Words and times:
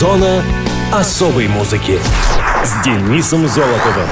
Зона 0.00 0.42
особой 0.90 1.46
музыки 1.46 1.98
с 2.64 2.82
Денисом 2.82 3.46
Золотовым. 3.46 4.08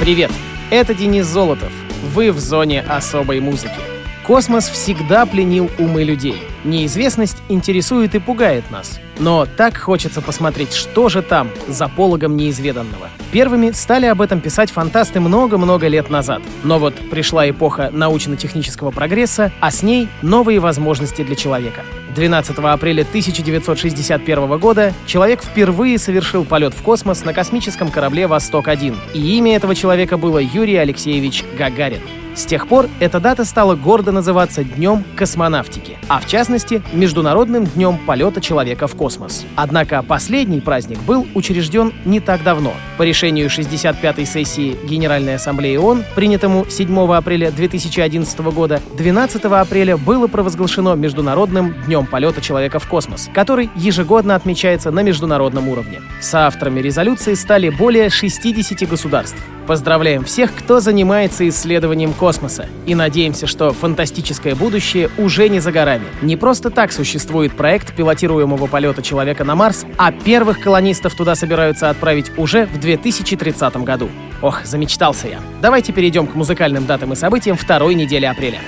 Привет, 0.00 0.32
это 0.68 0.94
Денис 0.94 1.24
Золотов. 1.26 1.70
Вы 2.12 2.32
в 2.32 2.40
зоне 2.40 2.80
особой 2.80 3.38
музыки. 3.38 3.95
Космос 4.26 4.68
всегда 4.68 5.24
пленил 5.24 5.70
умы 5.78 6.02
людей. 6.02 6.42
Неизвестность 6.64 7.36
интересует 7.48 8.16
и 8.16 8.18
пугает 8.18 8.68
нас. 8.72 8.98
Но 9.20 9.46
так 9.46 9.76
хочется 9.76 10.20
посмотреть, 10.20 10.72
что 10.72 11.08
же 11.08 11.22
там, 11.22 11.48
за 11.68 11.86
пологом 11.86 12.36
неизведанного. 12.36 13.08
Первыми 13.30 13.70
стали 13.70 14.06
об 14.06 14.20
этом 14.20 14.40
писать 14.40 14.72
фантасты 14.72 15.20
много-много 15.20 15.86
лет 15.86 16.10
назад. 16.10 16.42
Но 16.64 16.80
вот 16.80 16.94
пришла 17.08 17.48
эпоха 17.48 17.90
научно-технического 17.92 18.90
прогресса, 18.90 19.52
а 19.60 19.70
с 19.70 19.84
ней 19.84 20.08
новые 20.22 20.58
возможности 20.58 21.22
для 21.22 21.36
человека. 21.36 21.82
12 22.16 22.58
апреля 22.58 23.02
1961 23.02 24.58
года 24.58 24.92
человек 25.06 25.40
впервые 25.40 25.98
совершил 25.98 26.44
полет 26.44 26.74
в 26.74 26.82
космос 26.82 27.24
на 27.24 27.32
космическом 27.32 27.92
корабле 27.92 28.26
«Восток-1». 28.26 28.96
И 29.14 29.38
имя 29.38 29.54
этого 29.54 29.76
человека 29.76 30.16
было 30.16 30.38
Юрий 30.38 30.78
Алексеевич 30.78 31.44
Гагарин. 31.56 32.00
С 32.36 32.44
тех 32.44 32.68
пор 32.68 32.86
эта 33.00 33.18
дата 33.18 33.46
стала 33.46 33.74
гордо 33.74 34.12
называться 34.12 34.62
Днем 34.62 35.04
космонавтики, 35.16 35.96
а 36.06 36.20
в 36.20 36.26
частности 36.26 36.82
Международным 36.92 37.64
днем 37.64 37.98
полета 38.06 38.42
человека 38.42 38.86
в 38.86 38.94
космос. 38.94 39.46
Однако 39.56 40.02
последний 40.02 40.60
праздник 40.60 40.98
был 41.00 41.26
учрежден 41.34 41.94
не 42.04 42.20
так 42.20 42.42
давно. 42.42 42.74
По 42.98 43.04
решению 43.04 43.48
65-й 43.48 44.26
сессии 44.26 44.76
Генеральной 44.84 45.36
Ассамблеи 45.36 45.78
ООН, 45.78 46.04
принятому 46.14 46.66
7 46.68 47.14
апреля 47.14 47.50
2011 47.50 48.38
года, 48.40 48.82
12 48.98 49.42
апреля 49.46 49.96
было 49.96 50.26
провозглашено 50.26 50.94
Международным 50.94 51.74
днем 51.86 52.04
полета 52.04 52.42
человека 52.42 52.78
в 52.78 52.86
космос, 52.86 53.30
который 53.32 53.70
ежегодно 53.76 54.34
отмечается 54.34 54.90
на 54.90 55.00
международном 55.00 55.68
уровне. 55.70 56.02
Соавторами 56.20 56.80
резолюции 56.80 57.32
стали 57.32 57.70
более 57.70 58.10
60 58.10 58.86
государств. 58.86 59.38
Поздравляем 59.66 60.24
всех, 60.24 60.54
кто 60.54 60.78
занимается 60.78 61.48
исследованием 61.48 62.12
космоса. 62.12 62.66
И 62.86 62.94
надеемся, 62.94 63.48
что 63.48 63.72
фантастическое 63.72 64.54
будущее 64.54 65.10
уже 65.18 65.48
не 65.48 65.58
за 65.58 65.72
горами. 65.72 66.04
Не 66.22 66.36
просто 66.36 66.70
так 66.70 66.92
существует 66.92 67.56
проект 67.56 67.94
пилотируемого 67.94 68.68
полета 68.68 69.02
человека 69.02 69.42
на 69.42 69.56
Марс, 69.56 69.84
а 69.98 70.12
первых 70.12 70.60
колонистов 70.60 71.14
туда 71.14 71.34
собираются 71.34 71.90
отправить 71.90 72.30
уже 72.36 72.66
в 72.66 72.78
2030 72.78 73.76
году. 73.78 74.08
Ох, 74.40 74.64
замечтался 74.64 75.28
я. 75.28 75.40
Давайте 75.60 75.92
перейдем 75.92 76.28
к 76.28 76.34
музыкальным 76.36 76.86
датам 76.86 77.12
и 77.12 77.16
событиям 77.16 77.56
второй 77.56 77.94
недели 77.94 78.24
апреля. 78.24 78.60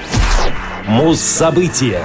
Муз-события. 0.86 2.02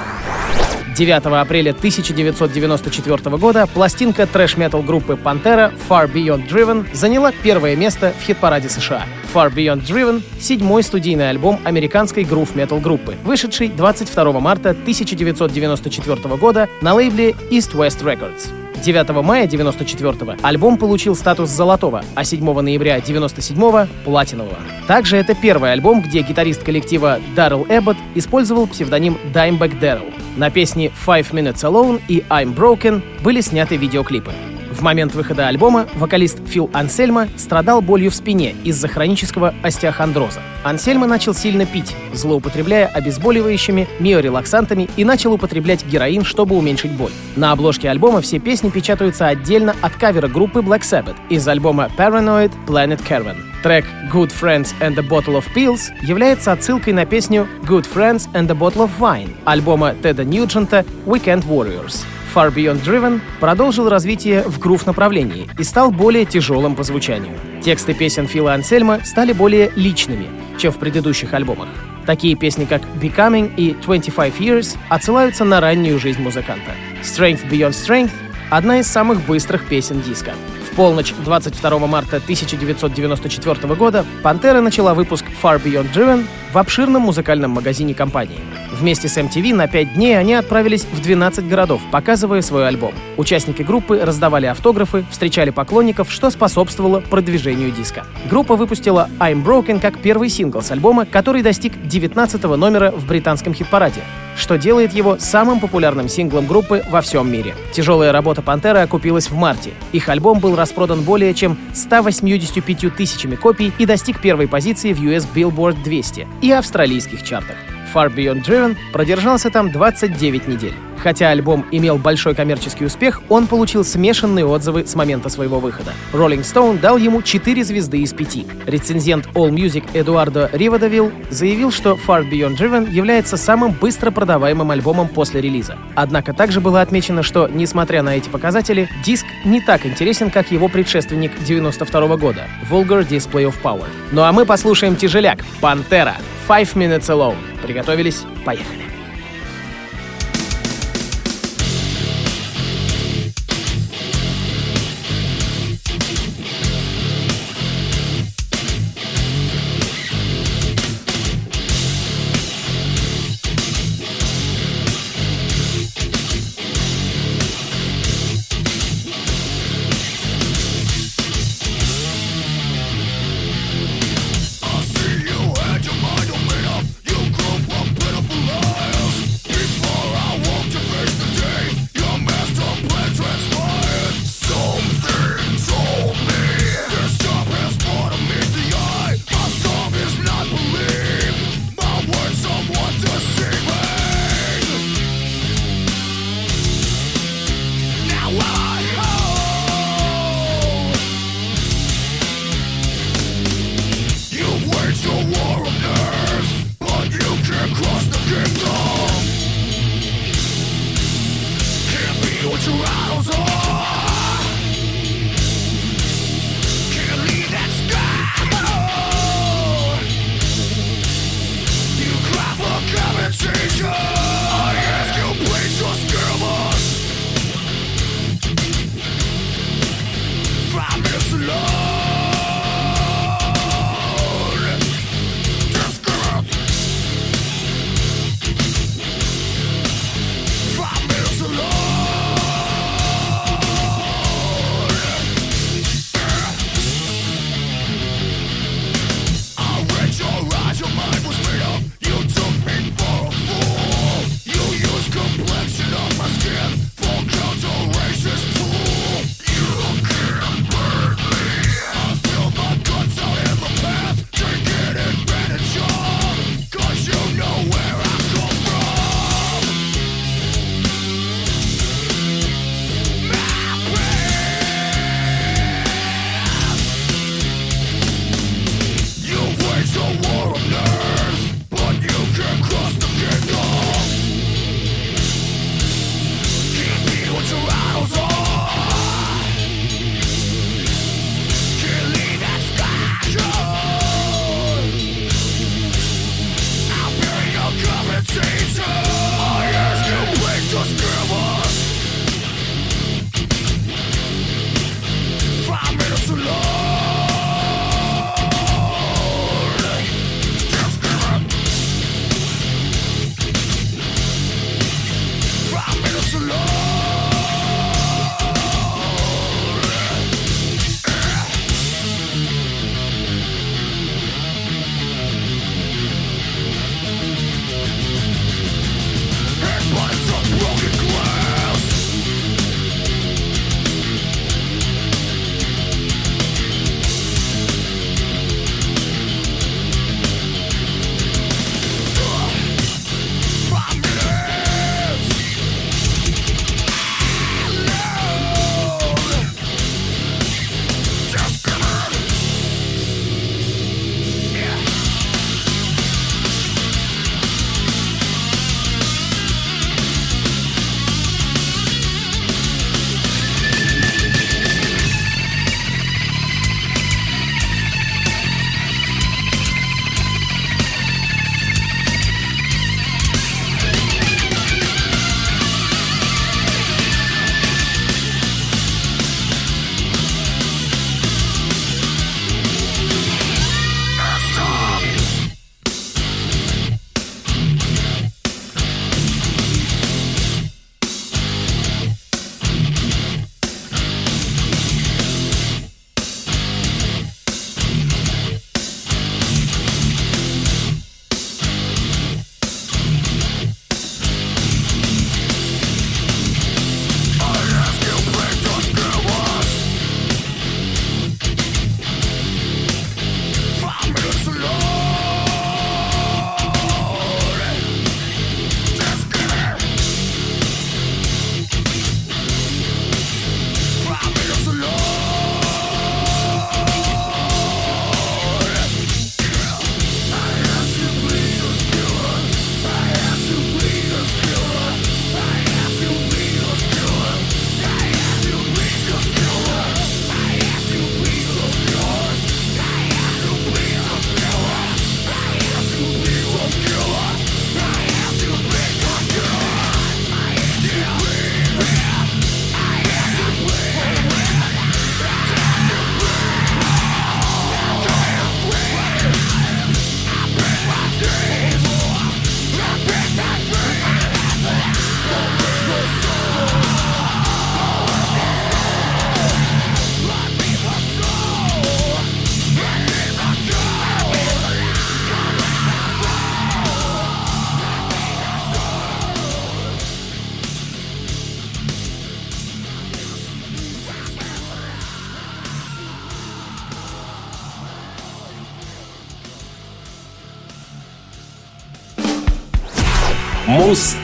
9 0.96 1.26
апреля 1.26 1.70
1994 1.72 3.36
года 3.36 3.66
пластинка 3.66 4.26
трэш-метал 4.28 4.82
группы 4.82 5.14
Pantera 5.14 5.72
Far 5.88 6.10
Beyond 6.12 6.48
Driven 6.48 6.86
заняла 6.94 7.32
первое 7.32 7.74
место 7.74 8.14
в 8.16 8.22
хит-параде 8.22 8.68
США. 8.68 9.04
Far 9.34 9.52
Beyond 9.52 9.84
Driven— 9.84 10.22
седьмой 10.38 10.84
студийный 10.84 11.30
альбом 11.30 11.58
американской 11.64 12.22
грув-метал 12.22 12.78
группы, 12.78 13.16
вышедший 13.24 13.68
22 13.68 14.38
марта 14.38 14.70
1994 14.70 16.36
года 16.36 16.68
на 16.80 16.94
лейбле 16.94 17.30
East 17.50 17.74
West 17.74 18.04
Records. 18.04 18.52
9 18.80 19.22
мая 19.24 19.48
94 19.48 20.36
альбом 20.42 20.76
получил 20.76 21.16
статус 21.16 21.50
золотого, 21.50 22.04
а 22.14 22.22
7 22.22 22.60
ноября 22.60 23.00
97— 23.00 23.88
платинового. 24.04 24.58
Также 24.86 25.16
это 25.16 25.34
первый 25.34 25.72
альбом, 25.72 26.02
где 26.02 26.20
гитарист 26.22 26.62
коллектива 26.62 27.18
Даррел 27.34 27.66
Эббот 27.68 27.96
использовал 28.14 28.68
псевдоним 28.68 29.18
Dimebag 29.32 29.80
Darrell. 29.80 30.23
На 30.36 30.50
песни 30.50 30.90
Five 31.06 31.30
Minutes 31.30 31.62
Alone 31.62 32.00
и 32.08 32.24
I'm 32.28 32.54
Broken 32.54 33.02
были 33.22 33.40
сняты 33.40 33.76
видеоклипы. 33.76 34.32
В 34.74 34.82
момент 34.82 35.14
выхода 35.14 35.46
альбома 35.46 35.86
вокалист 35.94 36.38
Фил 36.48 36.68
Ансельма 36.72 37.28
страдал 37.36 37.80
болью 37.80 38.10
в 38.10 38.14
спине 38.14 38.56
из-за 38.64 38.88
хронического 38.88 39.54
остеохондроза. 39.62 40.40
Ансельма 40.64 41.06
начал 41.06 41.32
сильно 41.32 41.64
пить, 41.64 41.94
злоупотребляя 42.12 42.86
обезболивающими, 42.86 43.86
миорелаксантами 44.00 44.88
и 44.96 45.04
начал 45.04 45.32
употреблять 45.32 45.86
героин, 45.86 46.24
чтобы 46.24 46.56
уменьшить 46.56 46.90
боль. 46.90 47.12
На 47.36 47.52
обложке 47.52 47.88
альбома 47.88 48.20
все 48.20 48.40
песни 48.40 48.70
печатаются 48.70 49.28
отдельно 49.28 49.76
от 49.80 49.94
кавера 49.94 50.26
группы 50.26 50.58
Black 50.58 50.80
Sabbath 50.80 51.16
из 51.30 51.46
альбома 51.46 51.88
Paranoid 51.96 52.50
Planet 52.66 53.00
Caravan. 53.08 53.36
Трек 53.62 53.84
Good 54.12 54.32
Friends 54.32 54.74
and 54.80 54.98
a 54.98 55.02
Bottle 55.02 55.38
of 55.38 55.44
Pills 55.54 55.92
является 56.02 56.50
отсылкой 56.50 56.94
на 56.94 57.06
песню 57.06 57.46
Good 57.62 57.86
Friends 57.94 58.28
and 58.34 58.50
a 58.50 58.54
Bottle 58.54 58.88
of 58.88 58.90
Wine 58.98 59.30
альбома 59.44 59.94
Теда 60.02 60.24
Ньюджента 60.24 60.84
Weekend 61.06 61.46
Warriors. 61.46 62.04
Far 62.34 62.52
Beyond 62.52 62.82
Driven 62.84 63.20
продолжил 63.38 63.88
развитие 63.88 64.42
в 64.42 64.58
грув-направлении 64.58 65.48
и 65.56 65.62
стал 65.62 65.92
более 65.92 66.24
тяжелым 66.24 66.74
по 66.74 66.82
звучанию. 66.82 67.34
Тексты 67.62 67.94
песен 67.94 68.26
Фила 68.26 68.54
Ансельма 68.54 68.98
стали 69.04 69.32
более 69.32 69.70
личными, 69.76 70.26
чем 70.58 70.72
в 70.72 70.78
предыдущих 70.78 71.32
альбомах. 71.32 71.68
Такие 72.06 72.34
песни, 72.34 72.64
как 72.64 72.82
Becoming 73.00 73.54
и 73.56 73.74
25 73.74 74.34
Years, 74.40 74.76
отсылаются 74.88 75.44
на 75.44 75.60
раннюю 75.60 76.00
жизнь 76.00 76.20
музыканта. 76.20 76.72
Strength 77.02 77.48
Beyond 77.48 77.70
Strength— 77.70 78.10
одна 78.50 78.80
из 78.80 78.88
самых 78.88 79.24
быстрых 79.24 79.68
песен 79.68 80.00
диска. 80.00 80.32
В 80.70 80.74
полночь 80.74 81.14
22 81.24 81.86
марта 81.86 82.16
1994 82.16 83.74
года 83.76 84.04
«Пантера» 84.24 84.60
начала 84.60 84.92
выпуск 84.92 85.24
Far 85.40 85.62
Beyond 85.62 85.92
Driven 85.94 86.26
в 86.52 86.58
обширном 86.58 87.02
музыкальном 87.02 87.52
магазине 87.52 87.94
компании. 87.94 88.40
Вместе 88.74 89.08
с 89.08 89.16
MTV 89.16 89.54
на 89.54 89.68
5 89.68 89.94
дней 89.94 90.18
они 90.18 90.34
отправились 90.34 90.84
в 90.84 91.00
12 91.00 91.48
городов, 91.48 91.80
показывая 91.92 92.42
свой 92.42 92.66
альбом. 92.66 92.92
Участники 93.16 93.62
группы 93.62 94.00
раздавали 94.00 94.46
автографы, 94.46 95.04
встречали 95.10 95.50
поклонников, 95.50 96.10
что 96.10 96.28
способствовало 96.30 97.00
продвижению 97.00 97.70
диска. 97.70 98.04
Группа 98.28 98.56
выпустила 98.56 99.08
I'm 99.20 99.44
Broken 99.44 99.80
как 99.80 99.98
первый 99.98 100.28
сингл 100.28 100.60
с 100.60 100.72
альбома, 100.72 101.06
который 101.06 101.42
достиг 101.42 101.72
19 101.86 102.42
номера 102.42 102.90
в 102.90 103.06
британском 103.06 103.54
хит-параде 103.54 104.00
что 104.36 104.58
делает 104.58 104.92
его 104.92 105.16
самым 105.20 105.60
популярным 105.60 106.08
синглом 106.08 106.46
группы 106.46 106.82
во 106.90 107.00
всем 107.02 107.30
мире. 107.30 107.54
Тяжелая 107.72 108.10
работа 108.10 108.42
«Пантеры» 108.42 108.80
окупилась 108.80 109.30
в 109.30 109.36
марте. 109.36 109.70
Их 109.92 110.08
альбом 110.08 110.40
был 110.40 110.56
распродан 110.56 111.02
более 111.02 111.34
чем 111.34 111.56
185 111.72 112.96
тысячами 112.96 113.36
копий 113.36 113.72
и 113.78 113.86
достиг 113.86 114.20
первой 114.20 114.48
позиции 114.48 114.92
в 114.92 115.00
US 115.00 115.24
Billboard 115.32 115.84
200 115.84 116.26
и 116.42 116.50
австралийских 116.50 117.22
чартах. 117.22 117.56
Far 117.94 118.12
Beyond 118.12 118.44
Driven 118.44 118.76
продержался 118.92 119.50
там 119.50 119.70
29 119.70 120.48
недель. 120.48 120.74
Хотя 121.04 121.28
альбом 121.28 121.66
имел 121.70 121.98
большой 121.98 122.34
коммерческий 122.34 122.86
успех, 122.86 123.20
он 123.28 123.46
получил 123.46 123.84
смешанные 123.84 124.46
отзывы 124.46 124.86
с 124.86 124.94
момента 124.94 125.28
своего 125.28 125.60
выхода. 125.60 125.92
Rolling 126.14 126.40
Stone 126.40 126.80
дал 126.80 126.96
ему 126.96 127.20
4 127.20 127.62
звезды 127.62 127.98
из 127.98 128.14
5. 128.14 128.46
Рецензент 128.66 129.26
All 129.34 129.50
Music 129.50 129.84
Эдуардо 129.92 130.48
Ривадовил 130.52 131.12
заявил, 131.28 131.70
что 131.70 131.98
Far 132.06 132.26
Beyond 132.26 132.56
Driven 132.56 132.90
является 132.90 133.36
самым 133.36 133.72
быстро 133.72 134.10
продаваемым 134.10 134.70
альбомом 134.70 135.08
после 135.08 135.42
релиза. 135.42 135.76
Однако 135.94 136.32
также 136.32 136.62
было 136.62 136.80
отмечено, 136.80 137.22
что, 137.22 137.48
несмотря 137.48 138.02
на 138.02 138.16
эти 138.16 138.30
показатели, 138.30 138.88
диск 139.04 139.26
не 139.44 139.60
так 139.60 139.84
интересен, 139.84 140.30
как 140.30 140.50
его 140.50 140.68
предшественник 140.68 141.32
92 141.44 142.16
года— 142.16 142.44
Vulgar 142.70 143.06
Display 143.06 143.44
of 143.44 143.56
Power. 143.62 143.86
Ну 144.10 144.22
а 144.22 144.32
мы 144.32 144.46
послушаем 144.46 144.96
тяжеляк 144.96 145.40
«Пантера» 145.60 146.14
Five 146.46 146.76
Minutes 146.76 147.08
Alone. 147.08 147.36
Приготовились? 147.62 148.26
Поехали. 148.44 148.93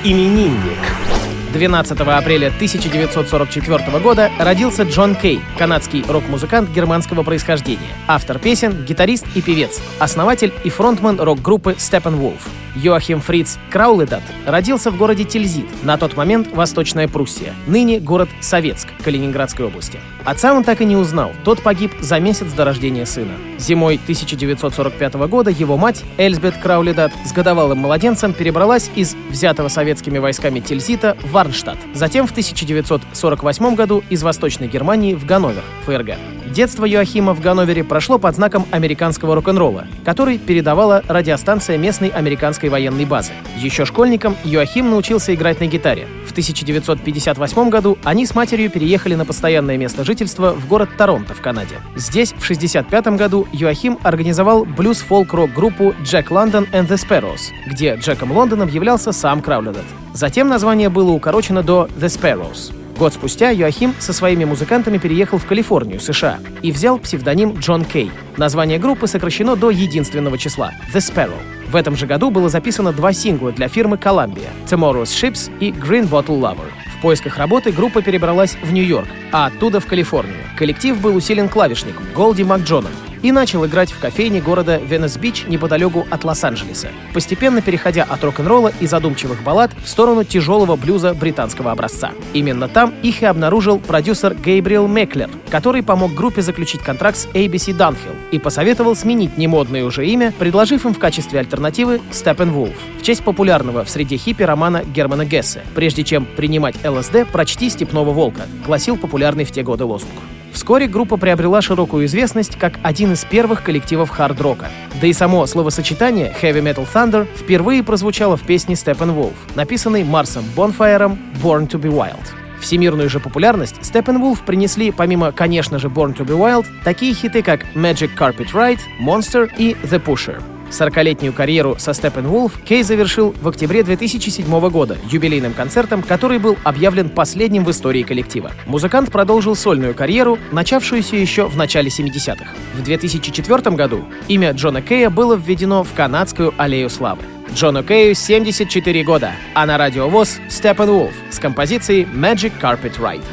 Мус-именинник. 0.02 1.09
12 1.52 2.00
апреля 2.00 2.47
1944 2.49 3.99
года 3.99 4.30
родился 4.38 4.85
Джон 4.85 5.16
Кей, 5.16 5.40
канадский 5.59 6.04
рок-музыкант 6.07 6.71
германского 6.71 7.23
происхождения, 7.25 7.80
автор 8.07 8.38
песен, 8.38 8.85
гитарист 8.85 9.26
и 9.35 9.42
певец, 9.42 9.80
основатель 9.99 10.52
и 10.62 10.71
фронтмен 10.71 11.21
рок-группы 11.21 11.73
Steppenwolf. 11.73 12.40
Йоахим 12.76 13.21
Фриц 13.21 13.59
Крауледат 13.71 14.23
родился 14.47 14.90
в 14.90 14.97
городе 14.97 15.25
Тильзит, 15.25 15.66
на 15.83 15.99
тот 15.99 16.16
момент 16.16 16.49
Восточная 16.52 17.09
Пруссия, 17.09 17.52
ныне 17.66 17.99
город 17.99 18.28
Советск, 18.40 18.88
Калининградской 19.04 19.66
области. 19.66 19.99
Отца 20.25 20.54
он 20.54 20.64
так 20.64 20.80
и 20.80 20.85
не 20.85 20.97
узнал, 20.97 21.33
тот 21.45 21.62
погиб 21.62 21.92
за 22.00 22.21
месяц 22.21 22.52
до 22.52 22.64
рождения 22.64 23.07
сына. 23.07 23.33
Зимой 23.59 23.97
1945 23.97 25.14
года 25.14 25.50
его 25.50 25.76
мать, 25.76 26.04
Эльзбет 26.16 26.57
Крауледат, 26.59 27.12
с 27.25 27.33
годовалым 27.33 27.78
младенцем 27.78 28.33
перебралась 28.33 28.90
из 28.95 29.16
взятого 29.30 29.69
советскими 29.69 30.19
войсками 30.19 30.61
Тильзита 30.61 31.16
в 31.23 31.37
Варнштадт, 31.40 31.78
затем 31.94 32.26
в 32.26 32.32
1948 32.32 33.75
году 33.75 34.04
из 34.11 34.23
Восточной 34.23 34.68
Германии 34.68 35.14
в 35.14 35.25
Ганновер, 35.25 35.62
ФРГ. 35.87 36.39
Детство 36.50 36.85
Йоахима 36.85 37.33
в 37.33 37.40
Ганновере 37.40 37.85
прошло 37.85 38.19
под 38.19 38.35
знаком 38.35 38.66
американского 38.73 39.37
рок-н-ролла, 39.37 39.87
который 40.04 40.37
передавала 40.37 41.02
радиостанция 41.07 41.78
местной 41.78 42.09
американской 42.09 42.69
военной 42.69 43.04
базы. 43.04 43.33
Еще 43.57 43.85
школьником 43.85 44.37
Йоахим 44.42 44.90
научился 44.90 45.33
играть 45.33 45.61
на 45.61 45.66
гитаре. 45.66 46.09
В 46.26 46.33
1958 46.33 47.71
году 47.71 47.99
они 48.02 48.26
с 48.26 48.35
матерью 48.35 48.69
переехали 48.69 49.14
на 49.14 49.25
постоянное 49.25 49.76
место 49.76 50.04
жительства 50.04 50.52
в 50.52 50.66
город 50.66 50.90
Торонто 50.99 51.35
в 51.35 51.40
Канаде. 51.40 51.76
Здесь 51.95 52.30
в 52.33 52.42
1965 52.42 53.16
году 53.16 53.47
Йоахим 53.52 53.99
организовал 54.02 54.64
блюз-фолк-рок-группу 54.64 55.95
Jack 56.02 56.28
London 56.30 56.69
and 56.73 56.88
the 56.88 56.97
Sparrows, 56.97 57.52
где 57.66 57.95
Джеком 57.95 58.33
Лондоном 58.33 58.69
являлся 58.69 59.12
сам 59.12 59.40
Крауледет. 59.40 59.85
Затем 60.14 60.49
название 60.49 60.88
было 60.88 61.12
укорочено 61.12 61.62
до 61.62 61.88
The 61.97 62.07
Sparrows. 62.07 62.79
Год 63.00 63.14
спустя 63.14 63.49
Йоахим 63.49 63.95
со 63.99 64.12
своими 64.12 64.45
музыкантами 64.45 64.99
переехал 64.99 65.38
в 65.38 65.47
Калифорнию, 65.47 66.00
США, 66.00 66.38
и 66.61 66.71
взял 66.71 66.99
псевдоним 66.99 67.54
Джон 67.59 67.87
Кей. 67.87 68.12
Название 68.37 68.78
группы 68.78 69.07
сокращено 69.07 69.57
до 69.57 69.71
единственного 69.71 70.37
числа— 70.37 70.73
The 70.95 70.99
Sparrow. 70.99 71.40
В 71.71 71.76
этом 71.76 71.97
же 71.97 72.07
году 72.07 72.30
было 72.30 72.50
записано 72.50 72.92
два 72.92 73.14
сингла 73.14 73.52
для 73.52 73.69
фирмы 73.69 73.97
Columbia— 73.97 74.49
Tomorrow's 74.66 75.04
Ships 75.04 75.50
и 75.61 75.71
Green 75.71 76.11
Bottle 76.11 76.38
Lover. 76.40 76.71
В 76.99 77.00
поисках 77.00 77.38
работы 77.38 77.73
группа 77.73 78.02
перебралась 78.02 78.59
в 78.62 78.71
Нью-Йорк, 78.71 79.09
а 79.33 79.47
оттуда 79.47 79.80
в 79.80 79.87
Калифорнию. 79.87 80.37
Коллектив 80.59 81.00
был 81.00 81.16
усилен 81.16 81.49
клавишником 81.49 82.04
Голди 82.14 82.45
Макджоном, 82.45 82.92
и 83.22 83.32
начал 83.32 83.64
играть 83.66 83.92
в 83.92 83.98
кофейне 83.98 84.40
города 84.40 84.78
Венес-Бич 84.78 85.44
неподалеку 85.46 86.06
от 86.10 86.24
Лос-Анджелеса, 86.24 86.88
постепенно 87.12 87.62
переходя 87.62 88.04
от 88.04 88.22
рок-н-ролла 88.24 88.72
и 88.80 88.86
задумчивых 88.86 89.42
баллад 89.42 89.70
в 89.84 89.88
сторону 89.88 90.24
тяжелого 90.24 90.76
блюза 90.76 91.14
британского 91.14 91.72
образца. 91.72 92.12
Именно 92.32 92.68
там 92.68 92.94
их 93.02 93.22
и 93.22 93.26
обнаружил 93.26 93.78
продюсер 93.78 94.34
Гейбриэл 94.34 94.86
Меклер, 94.86 95.30
который 95.50 95.82
помог 95.82 96.14
группе 96.14 96.42
заключить 96.42 96.82
контракт 96.82 97.18
с 97.18 97.26
ABC 97.26 97.76
Dunhill 97.76 98.16
и 98.30 98.38
посоветовал 98.38 98.96
сменить 98.96 99.36
немодное 99.36 99.84
уже 99.84 100.06
имя, 100.06 100.32
предложив 100.38 100.86
им 100.86 100.94
в 100.94 100.98
качестве 100.98 101.40
альтернативы 101.40 102.00
Steppenwolf 102.10 102.74
в 102.98 103.02
честь 103.02 103.22
популярного 103.22 103.84
в 103.84 103.90
среде 103.90 104.16
хиппи 104.16 104.42
романа 104.42 104.82
Германа 104.84 105.24
Гессе. 105.24 105.62
Прежде 105.74 106.04
чем 106.04 106.26
принимать 106.26 106.76
ЛСД, 106.84 107.26
прочти 107.30 107.70
«Степного 107.70 108.12
волка», 108.12 108.42
гласил 108.66 108.96
популярный 108.96 109.44
в 109.44 109.52
те 109.52 109.62
годы 109.62 109.84
лозунг. 109.84 110.12
Вскоре 110.52 110.87
группа 110.87 111.16
приобрела 111.16 111.62
широкую 111.62 112.07
известность 112.07 112.57
как 112.57 112.78
один 112.83 113.12
из 113.12 113.25
первых 113.25 113.62
коллективов 113.62 114.11
хард-рока. 114.11 114.69
Да 115.00 115.07
и 115.07 115.12
само 115.12 115.47
словосочетание 115.47 116.35
Heavy 116.40 116.62
Metal 116.62 116.87
Thunder 116.92 117.26
впервые 117.37 117.83
прозвучало 117.83 118.37
в 118.37 118.42
песне 118.42 118.75
Steppenwolf, 118.75 119.35
написанной 119.54 120.04
Марсом 120.04 120.45
Бонфайером 120.57 121.19
«Born 121.42 121.69
to 121.69 121.80
be 121.80 121.90
Wild». 121.90 122.21
Всемирную 122.61 123.09
же 123.09 123.21
популярность 123.21 123.76
Steppenwolf 123.80 124.45
принесли, 124.45 124.90
помимо, 124.90 125.33
конечно 125.33 125.78
же, 125.78 125.88
Born 125.88 126.14
to 126.16 126.26
be 126.26 126.37
Wild, 126.37 126.66
такие 126.85 127.14
хиты, 127.14 127.42
как 127.42 127.64
Magic 127.75 128.11
Carpet 128.19 128.52
Ride, 128.52 128.80
Monster 129.00 129.50
и 129.57 129.76
The 129.83 130.02
Pusher. 130.02 130.42
40-летнюю 130.70 131.32
карьеру 131.32 131.76
со 131.78 131.90
Steppenwolf 131.90 132.52
Кей 132.64 132.82
завершил 132.82 133.34
в 133.40 133.48
октябре 133.48 133.82
2007 133.82 134.70
года 134.70 134.96
юбилейным 135.10 135.52
концертом, 135.52 136.02
который 136.02 136.38
был 136.38 136.56
объявлен 136.64 137.08
последним 137.08 137.64
в 137.64 137.70
истории 137.70 138.02
коллектива. 138.02 138.52
Музыкант 138.66 139.10
продолжил 139.10 139.54
сольную 139.54 139.94
карьеру, 139.94 140.38
начавшуюся 140.52 141.16
еще 141.16 141.46
в 141.46 141.56
начале 141.56 141.88
70-х. 141.88 142.46
В 142.74 142.82
2004 142.82 143.76
году 143.76 144.04
имя 144.28 144.52
Джона 144.52 144.82
Кея 144.82 145.10
было 145.10 145.34
введено 145.34 145.84
в 145.84 145.92
канадскую 145.92 146.54
аллею 146.56 146.88
славы. 146.88 147.22
Джону 147.54 147.82
Кею 147.82 148.14
74 148.14 149.02
года, 149.02 149.32
а 149.54 149.66
на 149.66 149.76
радиовоз 149.76 150.38
Steppenwolf 150.48 151.12
с 151.30 151.38
композицией 151.38 152.04
Magic 152.04 152.52
Carpet 152.60 152.98
Ride. 152.98 153.24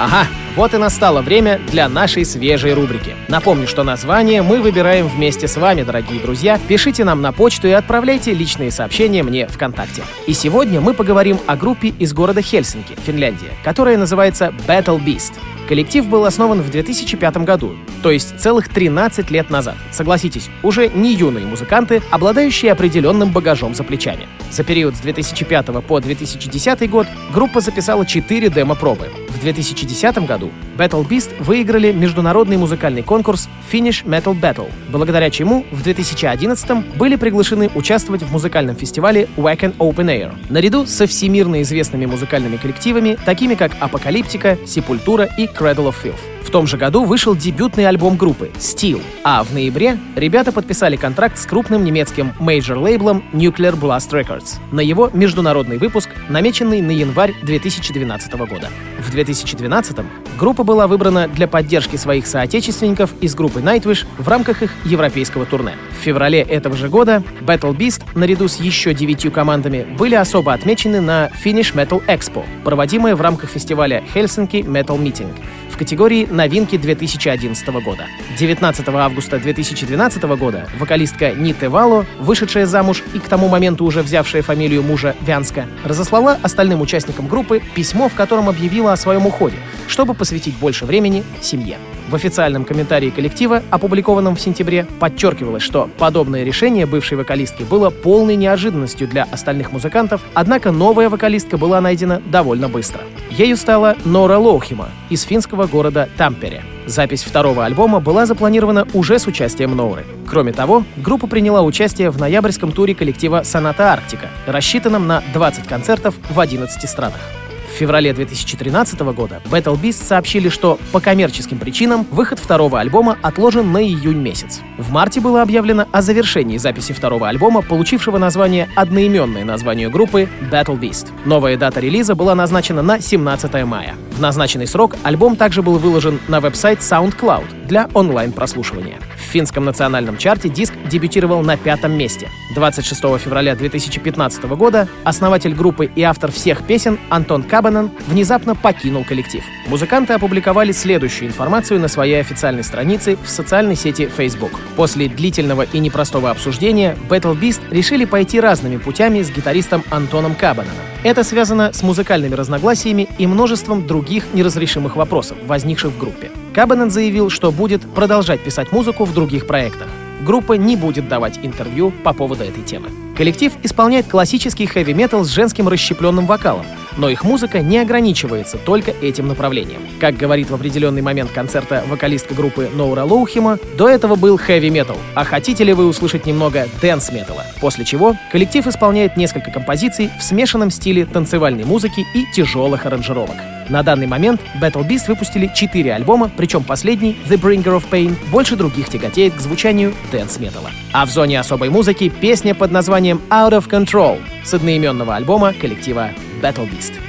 Ага, 0.00 0.28
вот 0.54 0.74
и 0.74 0.76
настало 0.76 1.22
время 1.22 1.60
для 1.72 1.88
нашей 1.88 2.24
свежей 2.24 2.72
рубрики. 2.72 3.16
Напомню, 3.26 3.66
что 3.66 3.82
название 3.82 4.42
мы 4.42 4.60
выбираем 4.60 5.08
вместе 5.08 5.48
с 5.48 5.56
вами, 5.56 5.82
дорогие 5.82 6.20
друзья. 6.20 6.60
Пишите 6.68 7.02
нам 7.02 7.20
на 7.20 7.32
почту 7.32 7.66
и 7.66 7.72
отправляйте 7.72 8.32
личные 8.32 8.70
сообщения 8.70 9.24
мне 9.24 9.48
ВКонтакте. 9.48 10.04
И 10.28 10.34
сегодня 10.34 10.80
мы 10.80 10.94
поговорим 10.94 11.40
о 11.48 11.56
группе 11.56 11.88
из 11.88 12.12
города 12.12 12.42
Хельсинки, 12.42 12.94
Финляндия, 13.04 13.50
которая 13.64 13.98
называется 13.98 14.54
Battle 14.68 15.04
Beast. 15.04 15.32
Коллектив 15.68 16.08
был 16.08 16.24
основан 16.24 16.62
в 16.62 16.70
2005 16.70 17.36
году, 17.44 17.76
то 18.02 18.10
есть 18.10 18.40
целых 18.40 18.70
13 18.70 19.30
лет 19.30 19.50
назад. 19.50 19.76
Согласитесь, 19.90 20.48
уже 20.62 20.88
не 20.88 21.12
юные 21.12 21.44
музыканты, 21.44 22.00
обладающие 22.10 22.72
определенным 22.72 23.32
багажом 23.32 23.74
за 23.74 23.84
плечами. 23.84 24.28
За 24.50 24.64
период 24.64 24.96
с 24.96 25.00
2005 25.00 25.66
по 25.86 26.00
2010 26.00 26.88
год 26.88 27.06
группа 27.34 27.60
записала 27.60 28.06
4 28.06 28.48
демо-пробы. 28.48 29.08
В 29.28 29.40
2010 29.40 30.26
году 30.26 30.50
Battle 30.78 31.06
Beast 31.06 31.30
выиграли 31.38 31.92
международный 31.92 32.56
музыкальный 32.56 33.02
конкурс 33.02 33.48
Finnish 33.70 34.04
Metal 34.04 34.34
Battle, 34.40 34.70
благодаря 34.90 35.28
чему 35.28 35.66
в 35.70 35.82
2011 35.82 36.96
были 36.96 37.16
приглашены 37.16 37.70
участвовать 37.74 38.22
в 38.22 38.32
музыкальном 38.32 38.74
фестивале 38.74 39.28
Wacken 39.36 39.76
Open 39.76 40.06
Air, 40.06 40.34
наряду 40.48 40.86
со 40.86 41.06
всемирно 41.06 41.62
известными 41.62 42.06
музыкальными 42.06 42.56
коллективами, 42.56 43.18
такими 43.26 43.54
как 43.54 43.72
Apocalyptica, 43.80 44.56
Sepultura 44.66 45.28
и 45.36 45.46
Cradle 45.58 45.88
of 45.88 45.96
Filth. 45.96 46.37
В 46.42 46.50
том 46.50 46.66
же 46.66 46.76
году 46.76 47.04
вышел 47.04 47.36
дебютный 47.36 47.86
альбом 47.86 48.16
группы 48.16 48.50
Steel, 48.56 49.02
а 49.22 49.44
в 49.44 49.52
ноябре 49.52 49.98
ребята 50.16 50.50
подписали 50.50 50.96
контракт 50.96 51.38
с 51.38 51.44
крупным 51.44 51.84
немецким 51.84 52.32
мейджор-лейблом 52.38 53.22
Nuclear 53.32 53.78
Blast 53.78 54.10
Records 54.10 54.58
на 54.72 54.80
его 54.80 55.10
международный 55.12 55.78
выпуск, 55.78 56.08
намеченный 56.28 56.80
на 56.80 56.90
январь 56.90 57.34
2012 57.42 58.32
года. 58.34 58.70
В 58.98 59.10
2012 59.10 59.98
группа 60.38 60.64
была 60.64 60.86
выбрана 60.86 61.28
для 61.28 61.46
поддержки 61.46 61.96
своих 61.96 62.26
соотечественников 62.26 63.10
из 63.20 63.34
группы 63.34 63.60
Nightwish 63.60 64.06
в 64.16 64.28
рамках 64.28 64.62
их 64.62 64.72
европейского 64.84 65.44
турне. 65.44 65.72
В 65.98 66.02
феврале 66.02 66.40
этого 66.40 66.76
же 66.76 66.88
года 66.88 67.22
Battle 67.40 67.76
Beast 67.76 68.02
наряду 68.14 68.48
с 68.48 68.56
еще 68.56 68.94
девятью 68.94 69.30
командами 69.30 69.86
были 69.98 70.14
особо 70.14 70.52
отмечены 70.52 71.00
на 71.00 71.30
Finish 71.44 71.74
Metal 71.74 72.04
Expo, 72.06 72.44
проводимое 72.64 73.14
в 73.14 73.20
рамках 73.20 73.50
фестиваля 73.50 74.02
Helsinki 74.14 74.62
Metal 74.62 74.98
Meeting, 74.98 75.30
категории 75.78 76.26
«Новинки 76.30 76.76
2011 76.76 77.68
года». 77.82 78.06
19 78.38 78.88
августа 78.88 79.38
2012 79.38 80.22
года 80.36 80.68
вокалистка 80.78 81.32
Ните 81.32 81.70
Вало, 81.70 82.04
вышедшая 82.18 82.66
замуж 82.66 83.02
и 83.14 83.18
к 83.18 83.28
тому 83.28 83.48
моменту 83.48 83.84
уже 83.84 84.02
взявшая 84.02 84.42
фамилию 84.42 84.82
мужа 84.82 85.16
Вянска, 85.22 85.66
разослала 85.84 86.38
остальным 86.42 86.82
участникам 86.82 87.28
группы 87.28 87.62
письмо, 87.74 88.08
в 88.08 88.14
котором 88.14 88.48
объявила 88.48 88.92
о 88.92 88.96
своем 88.96 89.26
уходе, 89.26 89.56
чтобы 89.86 90.12
посвятить 90.12 90.56
больше 90.56 90.84
времени 90.84 91.24
семье. 91.40 91.78
В 92.08 92.14
официальном 92.14 92.64
комментарии 92.64 93.10
коллектива, 93.10 93.62
опубликованном 93.68 94.34
в 94.34 94.40
сентябре, 94.40 94.86
подчеркивалось, 94.98 95.62
что 95.62 95.90
подобное 95.98 96.42
решение 96.42 96.86
бывшей 96.86 97.18
вокалистки 97.18 97.64
было 97.64 97.90
полной 97.90 98.34
неожиданностью 98.34 99.06
для 99.06 99.24
остальных 99.24 99.72
музыкантов, 99.72 100.22
однако 100.32 100.72
новая 100.72 101.10
вокалистка 101.10 101.58
была 101.58 101.82
найдена 101.82 102.22
довольно 102.24 102.70
быстро. 102.70 103.02
Ею 103.30 103.58
стала 103.58 103.94
Нора 104.06 104.38
Лоухима 104.38 104.88
из 105.10 105.22
финского 105.22 105.66
города 105.66 106.08
Тампере. 106.16 106.62
Запись 106.86 107.24
второго 107.24 107.66
альбома 107.66 108.00
была 108.00 108.24
запланирована 108.24 108.88
уже 108.94 109.18
с 109.18 109.26
участием 109.26 109.76
Норы. 109.76 110.06
Кроме 110.26 110.54
того, 110.54 110.84
группа 110.96 111.26
приняла 111.26 111.60
участие 111.60 112.08
в 112.08 112.18
ноябрьском 112.18 112.72
туре 112.72 112.94
коллектива 112.94 113.42
«Соната 113.44 113.92
Арктика», 113.92 114.28
рассчитанном 114.46 115.06
на 115.06 115.22
20 115.34 115.66
концертов 115.66 116.14
в 116.30 116.40
11 116.40 116.88
странах. 116.88 117.20
В 117.68 117.78
феврале 117.78 118.12
2013 118.12 118.98
года 119.00 119.40
Battle 119.44 119.80
Beast 119.80 120.04
сообщили, 120.04 120.48
что 120.48 120.78
по 120.90 121.00
коммерческим 121.00 121.58
причинам 121.58 122.06
выход 122.10 122.38
второго 122.38 122.80
альбома 122.80 123.18
отложен 123.22 123.70
на 123.72 123.82
июнь 123.82 124.18
месяц. 124.18 124.60
В 124.78 124.90
марте 124.90 125.20
было 125.20 125.42
объявлено 125.42 125.86
о 125.92 126.02
завершении 126.02 126.56
записи 126.56 126.92
второго 126.92 127.28
альбома, 127.28 127.62
получившего 127.62 128.18
название 128.18 128.68
одноименное 128.74 129.44
названию 129.44 129.90
группы 129.90 130.28
Battle 130.50 130.78
Beast. 130.78 131.08
Новая 131.24 131.56
дата 131.56 131.78
релиза 131.78 132.14
была 132.14 132.34
назначена 132.34 132.82
на 132.82 133.00
17 133.00 133.64
мая. 133.64 133.94
В 134.12 134.20
назначенный 134.20 134.66
срок 134.66 134.96
альбом 135.04 135.36
также 135.36 135.62
был 135.62 135.78
выложен 135.78 136.18
на 136.26 136.40
веб-сайт 136.40 136.80
SoundCloud 136.80 137.66
для 137.68 137.88
онлайн-прослушивания. 137.94 138.98
Финском 139.28 139.64
национальном 139.64 140.16
чарте 140.16 140.48
диск 140.48 140.74
дебютировал 140.90 141.42
на 141.42 141.56
пятом 141.56 141.92
месте. 141.92 142.28
26 142.54 143.00
февраля 143.18 143.54
2015 143.54 144.42
года 144.44 144.88
основатель 145.04 145.54
группы 145.54 145.90
и 145.94 146.02
автор 146.02 146.32
всех 146.32 146.66
песен 146.66 146.98
Антон 147.08 147.42
Кабанан 147.42 147.90
внезапно 148.06 148.54
покинул 148.54 149.04
коллектив. 149.04 149.44
Музыканты 149.66 150.14
опубликовали 150.14 150.72
следующую 150.72 151.28
информацию 151.28 151.78
на 151.78 151.88
своей 151.88 152.20
официальной 152.20 152.64
странице 152.64 153.16
в 153.22 153.28
социальной 153.28 153.76
сети 153.76 154.06
Facebook. 154.06 154.52
После 154.76 155.08
длительного 155.08 155.62
и 155.62 155.78
непростого 155.78 156.30
обсуждения 156.30 156.96
Battle 157.08 157.38
Beast 157.38 157.60
решили 157.70 158.04
пойти 158.04 158.40
разными 158.40 158.78
путями 158.78 159.22
с 159.22 159.30
гитаристом 159.30 159.84
Антоном 159.90 160.34
Кабананом. 160.34 160.74
Это 161.04 161.22
связано 161.22 161.72
с 161.72 161.82
музыкальными 161.82 162.34
разногласиями 162.34 163.08
и 163.18 163.26
множеством 163.28 163.86
других 163.86 164.34
неразрешимых 164.34 164.96
вопросов, 164.96 165.38
возникших 165.46 165.92
в 165.92 165.98
группе. 165.98 166.30
Кабанан 166.52 166.90
заявил, 166.90 167.30
что 167.30 167.52
будет 167.52 167.82
продолжать 167.82 168.40
писать 168.40 168.72
музыку 168.72 169.04
в 169.04 169.14
других 169.14 169.46
проектах. 169.46 169.86
Группа 170.26 170.54
не 170.54 170.74
будет 170.74 171.08
давать 171.08 171.38
интервью 171.42 171.92
по 172.02 172.12
поводу 172.12 172.42
этой 172.42 172.64
темы. 172.64 172.88
Коллектив 173.16 173.52
исполняет 173.62 174.08
классический 174.08 174.66
хэви-метал 174.66 175.24
с 175.24 175.28
женским 175.28 175.68
расщепленным 175.68 176.26
вокалом, 176.26 176.66
но 176.98 177.08
их 177.08 177.24
музыка 177.24 177.60
не 177.60 177.78
ограничивается 177.78 178.58
только 178.58 178.90
этим 178.90 179.28
направлением. 179.28 179.80
Как 179.98 180.16
говорит 180.16 180.50
в 180.50 180.54
определенный 180.54 181.00
момент 181.00 181.30
концерта 181.30 181.82
вокалистка 181.88 182.34
группы 182.34 182.68
Ноора 182.74 183.04
Лоухимо, 183.04 183.58
до 183.76 183.88
этого 183.88 184.16
был 184.16 184.36
хэви-метал, 184.36 184.98
а 185.14 185.24
хотите 185.24 185.64
ли 185.64 185.72
вы 185.72 185.86
услышать 185.86 186.26
немного 186.26 186.68
dance 186.82 187.05
-металла? 187.05 187.46
После 187.60 187.84
чего 187.84 188.16
коллектив 188.30 188.66
исполняет 188.66 189.16
несколько 189.16 189.50
композиций 189.50 190.10
в 190.18 190.22
смешанном 190.22 190.70
стиле 190.70 191.06
танцевальной 191.06 191.64
музыки 191.64 192.06
и 192.14 192.26
тяжелых 192.34 192.84
аранжировок. 192.84 193.36
На 193.68 193.82
данный 193.82 194.06
момент 194.06 194.40
Battle 194.60 194.86
Beast 194.86 195.08
выпустили 195.08 195.50
4 195.54 195.92
альбома, 195.92 196.30
причем 196.34 196.64
последний, 196.64 197.18
The 197.28 197.38
Bringer 197.38 197.78
of 197.78 197.84
Pain, 197.90 198.16
больше 198.30 198.56
других 198.56 198.88
тяготеет 198.88 199.34
к 199.34 199.40
звучанию 199.40 199.94
дэнс-металла. 200.10 200.70
А 200.92 201.04
в 201.04 201.10
зоне 201.10 201.38
особой 201.38 201.68
музыки 201.68 202.08
песня 202.08 202.54
под 202.54 202.72
названием 202.72 203.20
Out 203.28 203.52
of 203.52 203.68
Control 203.68 204.18
с 204.42 204.54
одноименного 204.54 205.16
альбома 205.16 205.52
коллектива 205.52 206.10
Battle 206.40 206.66
Beast. 206.66 207.07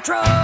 control. 0.00 0.39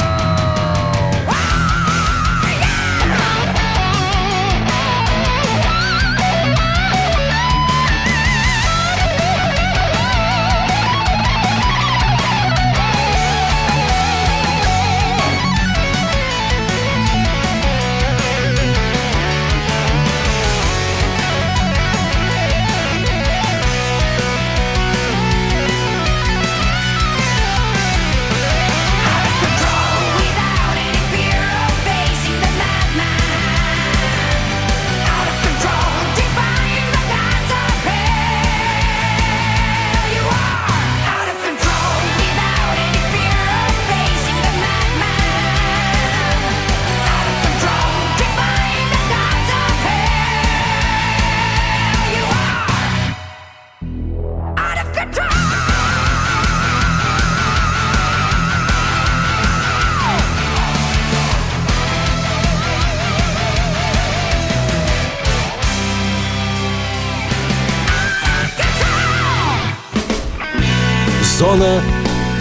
Зона 71.56 71.80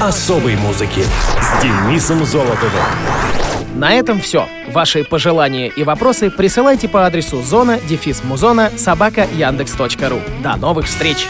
особой 0.02 0.58
музыки 0.58 1.02
с 1.40 1.62
Денисом 1.62 2.26
Золотовым. 2.26 2.84
На 3.76 3.94
этом 3.94 4.20
все. 4.20 4.48
Ваши 4.74 5.06
пожелания 5.06 5.68
и 5.68 5.84
вопросы 5.84 6.30
присылайте 6.30 6.90
по 6.90 7.06
адресу 7.06 7.42
зона 7.42 7.80
дефис 7.88 8.24
музона 8.26 8.72
собака 8.76 9.26
яндекс.ру. 9.34 10.20
До 10.44 10.58
новых 10.58 10.88
встреч! 10.88 11.28